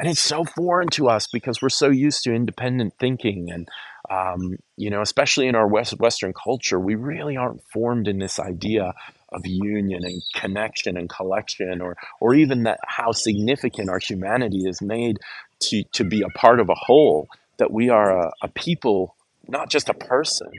and 0.00 0.08
it's 0.08 0.22
so 0.22 0.42
foreign 0.42 0.88
to 0.88 1.08
us 1.08 1.28
because 1.28 1.60
we're 1.60 1.68
so 1.68 1.90
used 1.90 2.24
to 2.24 2.34
independent 2.34 2.94
thinking 2.98 3.50
and 3.50 3.68
um, 4.10 4.56
you 4.76 4.90
know 4.90 5.02
especially 5.02 5.46
in 5.46 5.54
our 5.54 5.68
West, 5.68 5.92
western 6.00 6.32
culture 6.32 6.80
we 6.80 6.94
really 6.94 7.36
aren't 7.36 7.62
formed 7.72 8.08
in 8.08 8.18
this 8.18 8.40
idea 8.40 8.94
of 9.30 9.42
union 9.44 10.02
and 10.02 10.22
connection 10.34 10.96
and 10.96 11.10
collection 11.10 11.82
or 11.82 11.94
or 12.20 12.34
even 12.34 12.62
that 12.62 12.80
how 12.86 13.12
significant 13.12 13.90
our 13.90 14.00
humanity 14.00 14.62
is 14.66 14.80
made 14.80 15.18
to 15.60 15.84
to 15.92 16.04
be 16.04 16.22
a 16.22 16.38
part 16.38 16.58
of 16.58 16.70
a 16.70 16.74
whole 16.74 17.28
that 17.58 17.70
we 17.70 17.90
are 17.90 18.28
a, 18.28 18.32
a 18.42 18.48
people 18.48 19.14
not 19.46 19.70
just 19.70 19.90
a 19.90 19.94
person 19.94 20.50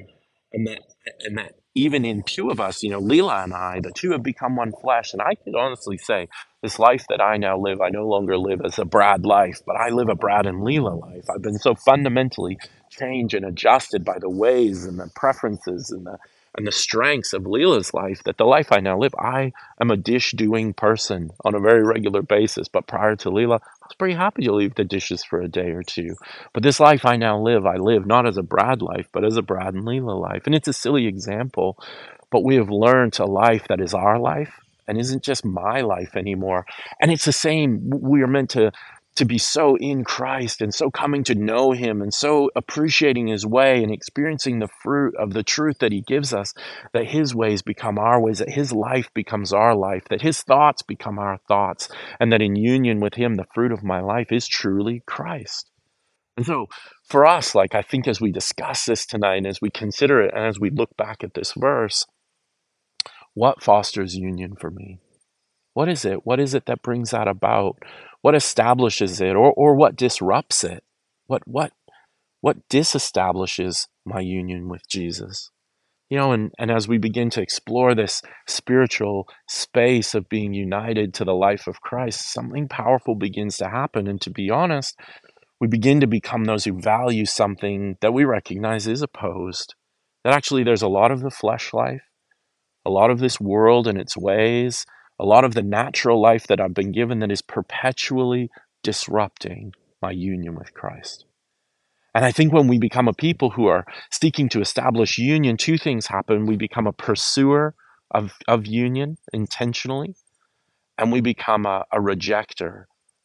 and 0.53 0.67
that 0.67 0.81
and 1.21 1.37
that 1.37 1.55
even 1.75 2.05
in 2.05 2.23
two 2.23 2.49
of 2.49 2.59
us, 2.59 2.83
you 2.83 2.89
know, 2.89 3.01
Leela 3.01 3.43
and 3.43 3.53
I, 3.53 3.79
the 3.79 3.91
two 3.91 4.11
have 4.11 4.23
become 4.23 4.55
one 4.55 4.71
flesh. 4.81 5.13
And 5.13 5.21
I 5.21 5.35
can 5.35 5.55
honestly 5.55 5.97
say 5.97 6.27
this 6.61 6.77
life 6.77 7.05
that 7.09 7.19
I 7.19 7.37
now 7.37 7.57
live, 7.57 7.81
I 7.81 7.89
no 7.89 8.07
longer 8.07 8.37
live 8.37 8.61
as 8.63 8.77
a 8.77 8.85
Brad 8.85 9.25
life, 9.25 9.59
but 9.65 9.75
I 9.75 9.89
live 9.89 10.07
a 10.09 10.15
Brad 10.15 10.45
and 10.45 10.61
Leela 10.61 10.99
life. 10.99 11.25
I've 11.33 11.41
been 11.41 11.57
so 11.57 11.73
fundamentally 11.73 12.59
changed 12.91 13.33
and 13.33 13.45
adjusted 13.45 14.05
by 14.05 14.19
the 14.19 14.29
ways 14.29 14.85
and 14.85 14.99
the 14.99 15.09
preferences 15.15 15.89
and 15.89 16.05
the 16.05 16.19
and 16.55 16.67
the 16.67 16.71
strengths 16.71 17.33
of 17.33 17.43
Leela's 17.43 17.93
life 17.93 18.23
that 18.25 18.37
the 18.37 18.45
life 18.45 18.71
I 18.71 18.79
now 18.79 18.97
live, 18.97 19.15
I 19.17 19.53
am 19.81 19.91
a 19.91 19.97
dish 19.97 20.31
doing 20.31 20.73
person 20.73 21.31
on 21.43 21.55
a 21.55 21.59
very 21.59 21.83
regular 21.83 22.21
basis. 22.21 22.67
But 22.67 22.87
prior 22.87 23.15
to 23.17 23.29
Leela, 23.29 23.59
I 23.61 23.85
was 23.85 23.95
pretty 23.97 24.15
happy 24.15 24.43
to 24.43 24.53
leave 24.53 24.75
the 24.75 24.83
dishes 24.83 25.23
for 25.23 25.41
a 25.41 25.47
day 25.47 25.71
or 25.71 25.83
two. 25.83 26.15
But 26.53 26.63
this 26.63 26.79
life 26.79 27.05
I 27.05 27.15
now 27.15 27.39
live, 27.39 27.65
I 27.65 27.77
live 27.77 28.05
not 28.05 28.27
as 28.27 28.37
a 28.37 28.43
Brad 28.43 28.81
life, 28.81 29.07
but 29.11 29.25
as 29.25 29.37
a 29.37 29.41
Brad 29.41 29.73
and 29.73 29.83
Leela 29.83 30.19
life. 30.19 30.43
And 30.45 30.53
it's 30.53 30.67
a 30.67 30.73
silly 30.73 31.07
example, 31.07 31.77
but 32.29 32.43
we 32.43 32.55
have 32.55 32.69
learned 32.69 33.17
a 33.19 33.25
life 33.25 33.67
that 33.69 33.81
is 33.81 33.93
our 33.93 34.19
life 34.19 34.53
and 34.87 34.99
isn't 34.99 35.23
just 35.23 35.45
my 35.45 35.81
life 35.81 36.15
anymore. 36.15 36.65
And 37.01 37.11
it's 37.11 37.25
the 37.25 37.31
same. 37.31 37.89
We 37.89 38.21
are 38.21 38.27
meant 38.27 38.49
to 38.51 38.71
to 39.15 39.25
be 39.25 39.37
so 39.37 39.75
in 39.77 40.03
Christ 40.03 40.61
and 40.61 40.73
so 40.73 40.89
coming 40.89 41.23
to 41.25 41.35
know 41.35 41.71
Him 41.71 42.01
and 42.01 42.13
so 42.13 42.49
appreciating 42.55 43.27
His 43.27 43.45
way 43.45 43.83
and 43.83 43.91
experiencing 43.91 44.59
the 44.59 44.69
fruit 44.81 45.15
of 45.17 45.33
the 45.33 45.43
truth 45.43 45.79
that 45.79 45.91
He 45.91 46.01
gives 46.01 46.33
us, 46.33 46.53
that 46.93 47.07
His 47.07 47.35
ways 47.35 47.61
become 47.61 47.99
our 47.99 48.19
ways, 48.21 48.39
that 48.39 48.49
His 48.49 48.71
life 48.71 49.09
becomes 49.13 49.53
our 49.53 49.75
life, 49.75 50.05
that 50.09 50.21
His 50.21 50.41
thoughts 50.41 50.81
become 50.81 51.19
our 51.19 51.39
thoughts, 51.47 51.89
and 52.19 52.31
that 52.31 52.41
in 52.41 52.55
union 52.55 52.99
with 52.99 53.13
Him, 53.15 53.35
the 53.35 53.47
fruit 53.53 53.71
of 53.71 53.83
my 53.83 53.99
life 53.99 54.31
is 54.31 54.47
truly 54.47 55.03
Christ. 55.05 55.69
And 56.35 56.45
so, 56.45 56.65
for 57.07 57.25
us, 57.25 57.53
like 57.53 57.75
I 57.75 57.83
think 57.83 58.07
as 58.07 58.19
we 58.19 58.31
discuss 58.31 58.85
this 58.85 59.05
tonight, 59.05 59.37
and 59.37 59.47
as 59.47 59.61
we 59.61 59.69
consider 59.69 60.21
it, 60.21 60.33
and 60.33 60.45
as 60.45 60.59
we 60.59 60.71
look 60.71 60.97
back 60.97 61.23
at 61.23 61.35
this 61.35 61.53
verse, 61.55 62.05
what 63.35 63.61
fosters 63.63 64.15
union 64.15 64.55
for 64.59 64.71
me? 64.71 64.99
What 65.73 65.89
is 65.89 66.05
it? 66.05 66.25
What 66.25 66.39
is 66.39 66.53
it 66.53 66.65
that 66.67 66.81
brings 66.81 67.11
that 67.11 67.27
about? 67.27 67.77
What 68.23 68.35
establishes 68.35 69.19
it 69.19 69.35
or, 69.35 69.51
or 69.51 69.75
what 69.75 69.97
disrupts 69.97 70.63
it? 70.63 70.81
What 71.27 71.41
what 71.45 71.73
what 72.39 72.57
disestablishes 72.69 73.89
my 74.05 74.21
union 74.21 74.69
with 74.69 74.87
Jesus? 74.87 75.51
You 76.09 76.19
know, 76.19 76.31
and, 76.31 76.51
and 76.57 76.71
as 76.71 76.87
we 76.87 76.97
begin 76.97 77.29
to 77.31 77.41
explore 77.41 77.93
this 77.93 78.21
spiritual 78.47 79.27
space 79.49 80.15
of 80.15 80.29
being 80.29 80.53
united 80.53 81.13
to 81.15 81.25
the 81.25 81.33
life 81.33 81.67
of 81.67 81.81
Christ, 81.81 82.31
something 82.31 82.69
powerful 82.69 83.15
begins 83.15 83.57
to 83.57 83.67
happen. 83.67 84.07
And 84.07 84.21
to 84.21 84.29
be 84.29 84.49
honest, 84.49 84.97
we 85.59 85.67
begin 85.67 85.99
to 85.99 86.07
become 86.07 86.45
those 86.45 86.63
who 86.63 86.79
value 86.79 87.25
something 87.25 87.97
that 87.99 88.13
we 88.13 88.23
recognize 88.23 88.87
is 88.87 89.01
opposed. 89.01 89.75
That 90.23 90.33
actually 90.33 90.63
there's 90.63 90.81
a 90.81 90.87
lot 90.87 91.11
of 91.11 91.19
the 91.19 91.29
flesh 91.29 91.73
life, 91.73 92.03
a 92.85 92.89
lot 92.89 93.09
of 93.09 93.19
this 93.19 93.37
world 93.41 93.85
and 93.85 93.97
its 93.97 94.15
ways, 94.15 94.85
a 95.23 95.25
lot 95.25 95.45
of 95.45 95.53
the 95.53 95.63
natural 95.63 96.21
life 96.21 96.47
that 96.47 96.59
I've 96.59 96.73
been 96.73 96.91
given 96.91 97.19
that 97.19 97.31
is 97.31 97.41
perpetually 97.41 98.49
disrupting 98.83 99.71
my 100.01 100.11
union 100.11 100.53
with 100.53 100.73
Christ. 100.73 101.23
And 102.13 102.25
I 102.25 102.33
think 102.33 102.51
when 102.51 102.67
we 102.67 102.77
become 102.77 103.07
a 103.07 103.13
people 103.13 103.51
who 103.51 103.67
are 103.67 103.85
seeking 104.11 104.49
to 104.49 104.59
establish 104.59 105.17
union, 105.17 105.55
two 105.55 105.77
things 105.77 106.07
happen. 106.07 106.45
We 106.45 106.57
become 106.57 106.87
a 106.87 106.91
pursuer 106.91 107.73
of, 108.11 108.33
of 108.49 108.67
union 108.67 109.17
intentionally, 109.31 110.15
and 110.97 111.09
we 111.09 111.21
become 111.21 111.65
a, 111.65 111.85
a 111.93 111.99
rejecter 111.99 112.83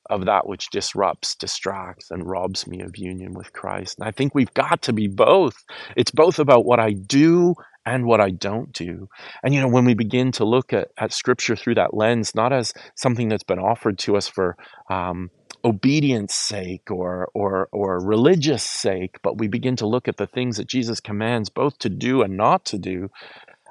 of 0.09 0.25
that 0.26 0.47
which 0.47 0.71
disrupts, 0.71 1.35
distracts, 1.35 2.12
and 2.12 2.31
robs 2.31 2.69
me 2.69 2.81
of 2.81 2.97
union 2.97 3.35
with 3.35 3.52
Christ. 3.52 3.99
And 3.99 4.07
I 4.07 4.12
think 4.12 4.37
we've 4.37 4.55
got 4.55 4.83
to 4.83 4.93
be 4.93 5.09
both. 5.09 5.57
It's 5.97 6.12
both 6.12 6.38
about 6.38 6.64
what 6.64 6.78
I 6.78 6.93
do 6.93 7.57
and 7.87 8.05
what 8.05 8.21
I 8.21 8.31
don't 8.31 8.73
do. 8.73 9.09
And 9.43 9.55
you 9.55 9.61
know, 9.61 9.69
when 9.69 9.85
we 9.85 9.95
begin 9.95 10.33
to 10.33 10.45
look 10.45 10.73
at, 10.73 10.89
at 10.99 11.13
scripture 11.13 11.57
through 11.57 11.77
that 11.77 11.95
lens, 11.95 12.35
not 12.35 12.53
as 12.53 12.73
something 12.95 13.29
that's 13.29 13.45
been 13.45 13.59
offered 13.59 13.99
to 14.01 14.17
us 14.17 14.29
for 14.29 14.57
um, 14.91 15.31
obedience 15.65 16.35
sake 16.35 16.91
or, 16.91 17.29
or, 17.35 17.69
or 17.73 18.05
religious 18.05 18.63
sake, 18.63 19.17
but 19.23 19.39
we 19.39 19.49
begin 19.49 19.77
to 19.77 19.87
look 19.87 20.09
at 20.09 20.17
the 20.17 20.27
things 20.27 20.57
that 20.57 20.69
Jesus 20.69 21.01
commands 21.01 21.49
both 21.49 21.79
to 21.79 21.89
do 21.89 22.23
and 22.23 22.37
not 22.37 22.65
to 22.67 22.79
do, 22.79 23.09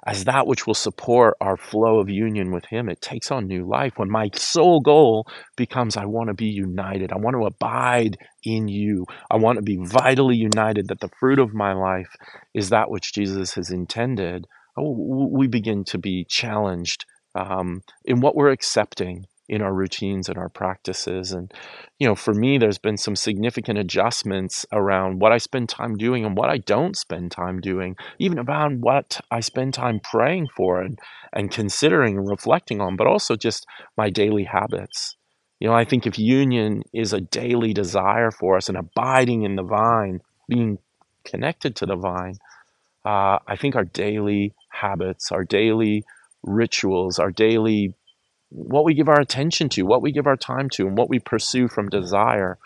as 0.08 0.24
that 0.24 0.48
which 0.48 0.66
will 0.66 0.74
support 0.74 1.36
our 1.42 1.58
flow 1.58 2.00
of 2.00 2.10
union 2.10 2.52
with 2.52 2.66
Him, 2.66 2.88
it 2.88 3.02
takes 3.02 3.30
on 3.30 3.46
new 3.46 3.68
life. 3.68 3.94
When 3.98 4.10
my 4.10 4.30
sole 4.34 4.80
goal 4.80 5.28
becomes, 5.58 5.98
I 5.98 6.06
want 6.06 6.30
to 6.30 6.34
be 6.34 6.46
united, 6.46 7.12
I 7.12 7.18
want 7.18 7.36
to 7.36 7.46
abide 7.46 8.18
in 8.46 8.70
you, 8.70 9.06
I 9.30 9.36
want 9.36 9.58
to 9.58 9.62
be 9.62 9.78
vitally 9.78 10.38
united, 10.38 10.88
that 10.88 11.02
the 11.02 11.12
fruit 11.20 11.40
of 11.40 11.54
my 11.54 11.74
life 11.74 12.16
is 12.54 12.70
that 12.70 12.90
which 12.90 13.14
Jesus 13.14 13.56
has 13.56 13.70
intended, 13.70 14.48
oh, 14.78 15.30
we 15.30 15.48
begin 15.48 15.84
to 15.86 15.98
be 15.98 16.26
challenged 16.30 17.06
um, 17.36 17.84
in 18.06 18.22
what 18.22 18.34
we're 18.34 18.52
accepting 18.52 19.26
in 19.50 19.62
our 19.62 19.74
routines 19.74 20.28
and 20.28 20.38
our 20.38 20.50
practices. 20.50 21.32
And, 21.32 21.54
you 22.00 22.08
know, 22.08 22.16
for 22.16 22.34
me, 22.34 22.58
there's 22.58 22.78
been 22.78 22.98
some 22.98 23.16
significant 23.16 23.80
adjustments 23.80 24.66
around 24.72 25.20
what 25.20 25.32
I 25.32 25.38
spend 25.38 25.70
time 25.70 25.96
doing 25.96 26.26
and 26.26 26.38
what 26.38 26.50
I 26.50 26.58
don't 26.58 26.98
spend 26.98 27.32
time 27.32 27.62
doing, 27.62 27.96
even 28.20 28.38
about 28.38 28.74
what 28.74 29.22
I 29.32 29.40
spend 29.40 29.74
time 29.74 30.00
praying 30.00 30.48
for 30.56 30.82
and, 30.82 31.00
and 31.34 31.52
considering 31.52 32.18
and 32.18 32.30
reflecting 32.30 32.82
on, 32.82 32.96
but 32.96 33.08
also 33.08 33.36
just 33.36 33.66
my 33.96 34.10
daily 34.10 34.44
habits. 34.44 35.16
You 35.60 35.70
know, 35.70 35.74
I 35.74 35.86
think 35.86 36.06
if 36.06 36.20
union 36.20 36.84
is 36.94 37.14
a 37.14 37.22
daily 37.22 37.74
desire 37.74 38.32
for 38.32 38.58
us 38.58 38.70
and 38.70 38.78
abiding 38.78 39.44
in 39.44 39.56
the 39.56 39.64
vine, 39.64 40.22
being 40.48 40.78
connected 41.24 41.76
to 41.78 41.86
the 41.86 41.96
vine, 41.96 42.38
uh, 43.06 43.40
I 43.48 43.56
think 43.56 43.76
our 43.76 43.86
daily 43.86 44.54
habits, 44.70 45.32
our 45.32 45.44
daily 45.44 46.04
rituals, 46.44 47.18
our 47.18 47.32
daily 47.32 47.94
what 48.50 48.86
we 48.86 48.94
give 48.94 49.10
our 49.10 49.20
attention 49.20 49.70
to, 49.70 49.84
what 49.84 50.02
we 50.02 50.12
give 50.12 50.28
our 50.28 50.38
time 50.38 50.70
to, 50.72 50.88
and 50.88 50.98
what 50.98 51.10
we 51.10 51.20
pursue 51.20 51.68
from 51.68 51.90
desire 51.90 52.58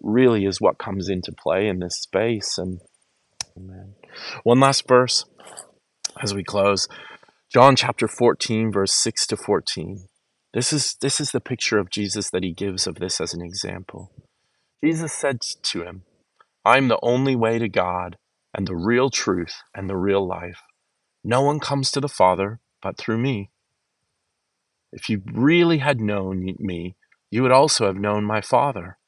really 0.00 0.44
is 0.44 0.60
what 0.60 0.78
comes 0.78 1.08
into 1.08 1.32
play 1.32 1.66
in 1.66 1.80
this 1.80 1.96
space. 1.96 2.58
And 2.58 2.80
amen. 3.56 3.94
One 4.44 4.60
last 4.60 4.86
verse 4.86 5.24
as 6.22 6.34
we 6.34 6.44
close. 6.44 6.88
John 7.52 7.76
chapter 7.76 8.06
14, 8.06 8.70
verse 8.70 8.94
6 8.94 9.26
to 9.28 9.36
14. 9.36 10.08
This 10.54 10.72
is, 10.72 10.96
this 11.00 11.20
is 11.20 11.30
the 11.30 11.40
picture 11.40 11.78
of 11.78 11.90
Jesus 11.90 12.30
that 12.30 12.42
he 12.42 12.52
gives 12.52 12.86
of 12.86 12.96
this 12.96 13.20
as 13.20 13.34
an 13.34 13.42
example. 13.42 14.12
Jesus 14.82 15.12
said 15.12 15.40
to 15.40 15.82
him, 15.82 16.02
I 16.64 16.76
am 16.76 16.88
the 16.88 16.98
only 17.02 17.34
way 17.34 17.58
to 17.58 17.68
God 17.68 18.16
and 18.54 18.66
the 18.66 18.76
real 18.76 19.10
truth 19.10 19.62
and 19.74 19.88
the 19.88 19.96
real 19.96 20.26
life. 20.26 20.62
No 21.24 21.42
one 21.42 21.60
comes 21.60 21.90
to 21.90 22.00
the 22.00 22.08
Father 22.08 22.60
but 22.82 22.96
through 22.96 23.18
me. 23.18 23.50
If 24.92 25.08
you 25.08 25.22
really 25.32 25.78
had 25.78 26.00
known 26.00 26.54
me, 26.58 26.96
you 27.30 27.42
would 27.42 27.52
also 27.52 27.86
have 27.86 27.96
known 27.96 28.24
my 28.24 28.40
Father. 28.40 28.98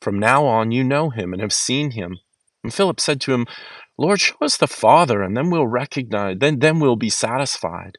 From 0.00 0.18
now 0.18 0.46
on, 0.46 0.72
you 0.72 0.82
know 0.82 1.10
him 1.10 1.32
and 1.32 1.40
have 1.40 1.52
seen 1.52 1.92
him. 1.92 2.18
And 2.64 2.74
Philip 2.74 3.00
said 3.00 3.20
to 3.22 3.32
him, 3.32 3.46
Lord, 3.96 4.20
show 4.20 4.36
us 4.40 4.56
the 4.56 4.66
Father, 4.66 5.22
and 5.22 5.36
then 5.36 5.50
we'll 5.50 5.66
recognize, 5.66 6.38
then, 6.38 6.58
then 6.58 6.80
we'll 6.80 6.96
be 6.96 7.10
satisfied. 7.10 7.98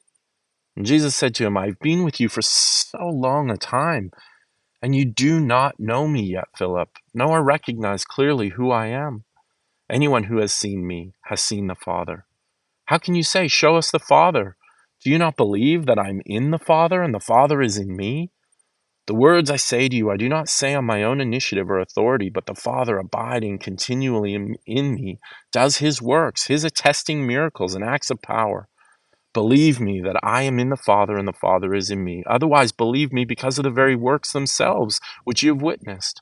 And 0.76 0.86
Jesus 0.86 1.16
said 1.16 1.36
to 1.36 1.46
him, 1.46 1.58
I've 1.58 1.80
been 1.80 2.04
with 2.04 2.20
you 2.20 2.28
for 2.30 2.42
so 2.42 2.98
long 3.06 3.50
a 3.50 3.58
time, 3.58 4.12
and 4.82 4.96
you 4.96 5.06
do 5.06 5.40
not 5.40 5.80
know 5.80 6.08
me 6.08 6.24
yet, 6.24 6.48
Philip, 6.58 6.90
nor 7.14 7.44
recognize 7.44 8.04
clearly 8.04 8.50
who 8.50 8.72
I 8.72 8.88
am. 8.88 9.24
Anyone 9.90 10.24
who 10.26 10.40
has 10.40 10.54
seen 10.54 10.86
me 10.86 11.14
has 11.26 11.42
seen 11.42 11.68
the 11.68 11.76
Father. 11.76 12.26
How 12.86 12.98
can 12.98 13.16
you 13.16 13.24
say, 13.24 13.48
Show 13.48 13.76
us 13.76 13.92
the 13.92 14.00
Father? 14.00 14.58
Do 15.04 15.10
you 15.10 15.18
not 15.18 15.36
believe 15.36 15.86
that 15.86 16.00
I'm 16.00 16.22
in 16.26 16.52
the 16.52 16.58
Father 16.58 17.02
and 17.02 17.14
the 17.14 17.20
Father 17.20 17.62
is 17.62 17.78
in 17.78 17.96
me? 17.96 18.32
The 19.06 19.14
words 19.14 19.52
I 19.52 19.58
say 19.58 19.90
to 19.90 19.96
you, 19.96 20.10
I 20.10 20.16
do 20.16 20.30
not 20.30 20.48
say 20.48 20.74
on 20.74 20.86
my 20.86 21.04
own 21.04 21.20
initiative 21.20 21.70
or 21.70 21.80
authority, 21.80 22.30
but 22.30 22.46
the 22.46 22.56
Father 22.56 22.98
abiding 22.98 23.60
continually 23.60 24.34
in, 24.34 24.56
in, 24.66 24.94
me 24.94 25.20
does 25.52 25.78
his 25.78 26.02
works, 26.02 26.48
his 26.48 26.64
attesting 26.64 27.28
miracles 27.28 27.76
and 27.76 27.84
acts 27.84 28.10
of 28.10 28.22
power. 28.22 28.70
Believe 29.34 29.82
me 29.82 30.00
that 30.00 30.16
I 30.24 30.44
am 30.44 30.58
in 30.58 30.70
the 30.70 30.78
Father 30.78 31.18
and 31.18 31.28
the 31.28 31.34
Father 31.34 31.74
is 31.74 31.92
in 31.92 32.02
me. 32.02 32.24
Otherwise, 32.26 32.72
believe 32.72 33.12
me 33.12 33.26
because 33.26 33.58
of 33.58 33.64
the 33.64 33.72
very 33.72 33.98
works 33.98 34.32
themselves 34.32 35.02
which 35.26 35.44
you 35.44 35.54
have 35.54 35.62
witnessed. 35.62 36.22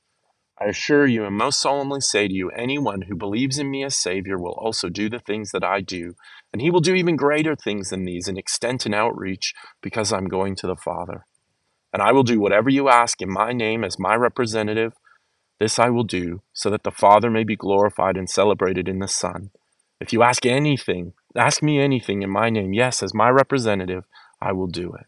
I 0.61 0.65
assure 0.65 1.07
you 1.07 1.25
and 1.25 1.35
most 1.35 1.59
solemnly 1.59 2.01
say 2.01 2.27
to 2.27 2.33
you, 2.33 2.51
anyone 2.51 3.03
who 3.03 3.15
believes 3.15 3.57
in 3.57 3.71
me 3.71 3.83
as 3.83 3.97
Savior 3.97 4.37
will 4.37 4.51
also 4.51 4.89
do 4.89 5.09
the 5.09 5.17
things 5.17 5.51
that 5.51 5.63
I 5.63 5.81
do, 5.81 6.13
and 6.53 6.61
he 6.61 6.69
will 6.69 6.81
do 6.81 6.93
even 6.93 7.15
greater 7.15 7.55
things 7.55 7.89
than 7.89 8.05
these 8.05 8.27
in 8.27 8.37
extent 8.37 8.85
and 8.85 8.93
outreach 8.93 9.55
because 9.81 10.13
I'm 10.13 10.27
going 10.27 10.55
to 10.57 10.67
the 10.67 10.75
Father. 10.75 11.25
And 11.91 12.03
I 12.03 12.11
will 12.11 12.21
do 12.21 12.39
whatever 12.39 12.69
you 12.69 12.89
ask 12.89 13.23
in 13.23 13.33
my 13.33 13.53
name 13.53 13.83
as 13.83 13.97
my 13.97 14.13
representative. 14.13 14.93
This 15.59 15.79
I 15.79 15.89
will 15.89 16.03
do 16.03 16.43
so 16.53 16.69
that 16.69 16.83
the 16.83 16.91
Father 16.91 17.31
may 17.31 17.43
be 17.43 17.55
glorified 17.55 18.15
and 18.15 18.29
celebrated 18.29 18.87
in 18.87 18.99
the 18.99 19.07
Son. 19.07 19.49
If 19.99 20.13
you 20.13 20.21
ask 20.21 20.45
anything, 20.45 21.13
ask 21.35 21.63
me 21.63 21.79
anything 21.79 22.21
in 22.21 22.29
my 22.29 22.51
name, 22.51 22.71
yes, 22.71 23.01
as 23.01 23.15
my 23.15 23.29
representative, 23.29 24.03
I 24.39 24.51
will 24.51 24.67
do 24.67 24.93
it. 24.93 25.07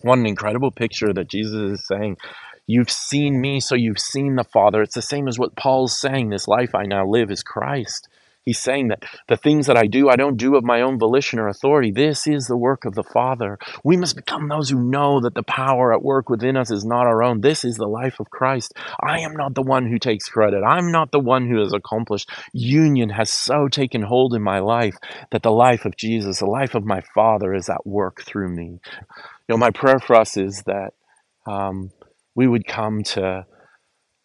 What 0.00 0.18
an 0.18 0.26
incredible 0.26 0.70
picture 0.70 1.12
that 1.12 1.28
Jesus 1.28 1.80
is 1.80 1.86
saying 1.86 2.16
You've 2.66 2.90
seen 2.90 3.40
me, 3.40 3.60
so 3.60 3.74
you've 3.74 4.00
seen 4.00 4.36
the 4.36 4.44
Father. 4.44 4.82
It's 4.82 4.94
the 4.94 5.02
same 5.02 5.28
as 5.28 5.38
what 5.38 5.56
Paul's 5.56 5.98
saying. 5.98 6.30
This 6.30 6.48
life 6.48 6.74
I 6.74 6.84
now 6.84 7.06
live 7.06 7.30
is 7.30 7.42
Christ. 7.42 8.08
He's 8.46 8.60
saying 8.60 8.88
that 8.88 9.04
the 9.26 9.36
things 9.36 9.66
that 9.66 9.76
I 9.76 9.88
do, 9.88 10.08
I 10.08 10.14
don't 10.14 10.36
do 10.36 10.54
of 10.54 10.62
my 10.62 10.80
own 10.80 11.00
volition 11.00 11.40
or 11.40 11.48
authority. 11.48 11.90
This 11.90 12.28
is 12.28 12.46
the 12.46 12.56
work 12.56 12.84
of 12.84 12.94
the 12.94 13.02
Father. 13.02 13.58
We 13.82 13.96
must 13.96 14.14
become 14.14 14.48
those 14.48 14.70
who 14.70 14.88
know 14.88 15.20
that 15.20 15.34
the 15.34 15.42
power 15.42 15.92
at 15.92 16.04
work 16.04 16.30
within 16.30 16.56
us 16.56 16.70
is 16.70 16.84
not 16.84 17.06
our 17.06 17.24
own. 17.24 17.40
This 17.40 17.64
is 17.64 17.74
the 17.74 17.88
life 17.88 18.20
of 18.20 18.30
Christ. 18.30 18.72
I 19.02 19.18
am 19.20 19.34
not 19.34 19.56
the 19.56 19.62
one 19.62 19.86
who 19.86 19.98
takes 19.98 20.28
credit. 20.28 20.62
I'm 20.62 20.92
not 20.92 21.10
the 21.10 21.18
one 21.18 21.48
who 21.48 21.58
has 21.58 21.72
accomplished. 21.72 22.30
Union 22.52 23.10
has 23.10 23.32
so 23.32 23.66
taken 23.66 24.02
hold 24.02 24.32
in 24.32 24.42
my 24.42 24.60
life 24.60 24.96
that 25.32 25.42
the 25.42 25.50
life 25.50 25.84
of 25.84 25.96
Jesus, 25.96 26.38
the 26.38 26.46
life 26.46 26.76
of 26.76 26.84
my 26.84 27.02
Father, 27.16 27.52
is 27.52 27.68
at 27.68 27.84
work 27.84 28.22
through 28.22 28.54
me. 28.54 28.78
You 29.48 29.48
know, 29.48 29.56
my 29.56 29.70
prayer 29.70 29.98
for 29.98 30.14
us 30.14 30.36
is 30.36 30.62
that 30.66 30.94
um, 31.48 31.90
we 32.36 32.46
would 32.46 32.66
come 32.66 33.02
to 33.02 33.46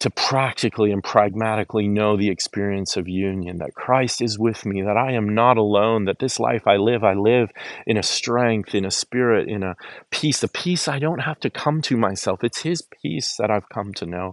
to 0.02 0.10
practically 0.10 0.90
and 0.90 1.04
pragmatically 1.04 1.86
know 1.86 2.16
the 2.16 2.28
experience 2.28 2.96
of 2.96 3.06
union 3.06 3.58
that 3.58 3.72
Christ 3.76 4.20
is 4.20 4.36
with 4.36 4.66
me, 4.66 4.82
that 4.82 4.96
I 4.96 5.12
am 5.12 5.32
not 5.32 5.58
alone, 5.58 6.06
that 6.06 6.18
this 6.18 6.40
life 6.40 6.66
I 6.66 6.74
live, 6.74 7.04
I 7.04 7.14
live 7.14 7.50
in 7.86 7.96
a 7.96 8.02
strength, 8.02 8.74
in 8.74 8.84
a 8.84 8.90
spirit, 8.90 9.48
in 9.48 9.62
a 9.62 9.76
peace, 10.10 10.42
a 10.42 10.48
peace 10.48 10.88
I 10.88 10.98
don't 10.98 11.20
have 11.20 11.38
to 11.38 11.50
come 11.50 11.80
to 11.82 11.96
myself. 11.96 12.42
It's 12.42 12.62
His 12.62 12.82
peace 13.00 13.36
that 13.38 13.52
I've 13.52 13.68
come 13.68 13.94
to 13.94 14.06
know. 14.06 14.32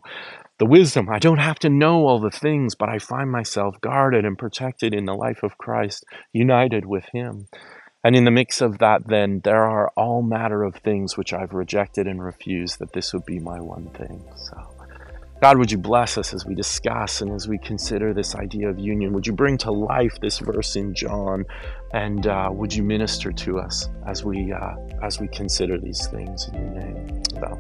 The 0.58 0.66
wisdom, 0.66 1.08
I 1.08 1.20
don't 1.20 1.38
have 1.38 1.60
to 1.60 1.70
know 1.70 2.08
all 2.08 2.20
the 2.20 2.32
things, 2.32 2.74
but 2.74 2.90
I 2.90 2.98
find 2.98 3.30
myself 3.30 3.76
guarded 3.80 4.26
and 4.26 4.40
protected 4.40 4.96
in 4.96 5.06
the 5.06 5.14
life 5.14 5.44
of 5.44 5.60
Christ, 5.60 6.04
united 6.34 6.88
with 6.88 7.06
Him. 7.14 7.46
And 8.04 8.16
in 8.16 8.24
the 8.24 8.32
mix 8.32 8.62
of 8.62 8.78
that, 8.78 9.08
then, 9.08 9.42
there 9.44 9.66
are 9.66 9.90
all 9.98 10.22
matter 10.22 10.64
of 10.64 10.76
things 10.76 11.18
which 11.18 11.34
I've 11.34 11.54
rejected 11.54 12.08
and 12.08 12.24
refused, 12.24 12.80
that 12.80 12.94
this 12.94 13.14
would 13.14 13.26
be 13.26 13.40
my 13.40 13.60
one 13.60 13.90
thing. 13.90 14.24
So, 14.38 14.58
God, 15.42 15.58
would 15.58 15.70
you 15.70 15.78
bless 15.78 16.18
us 16.18 16.34
as 16.34 16.46
we 16.46 16.56
discuss 16.56 17.22
and 17.22 17.34
as 17.34 17.50
we 17.50 17.58
consider 17.58 18.14
this 18.14 18.36
idea 18.36 18.70
of 18.70 18.80
union? 18.80 19.12
Would 19.14 19.28
you 19.28 19.34
bring 19.34 19.58
to 19.60 19.72
life 19.72 20.18
this 20.22 20.40
verse 20.40 20.78
in 20.78 20.94
John, 20.94 21.46
and 21.94 22.26
uh, 22.26 22.50
would 22.54 22.74
you 22.74 22.84
minister 22.84 23.34
to 23.34 23.60
us 23.60 23.90
as 24.06 24.24
we 24.24 24.54
uh, 24.54 24.76
as 25.04 25.20
we 25.20 25.28
consider 25.28 25.78
these 25.78 26.08
things 26.08 26.48
in 26.48 26.54
your 26.56 26.72
name? 26.72 27.22
So, 27.32 27.60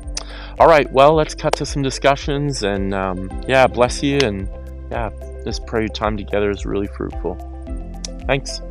all 0.58 0.68
right, 0.68 0.90
well, 0.94 1.16
let's 1.16 1.36
cut 1.36 1.54
to 1.56 1.66
some 1.66 1.82
discussions, 1.82 2.64
and 2.64 2.94
um, 2.94 3.30
yeah, 3.46 3.68
bless 3.68 4.02
you, 4.02 4.20
and 4.20 4.50
yeah, 4.90 5.10
just 5.44 5.66
pray 5.66 5.82
your 5.82 5.90
time 5.90 6.16
together 6.16 6.50
is 6.50 6.66
really 6.66 6.88
fruitful. 6.88 7.36
Thanks. 8.26 8.62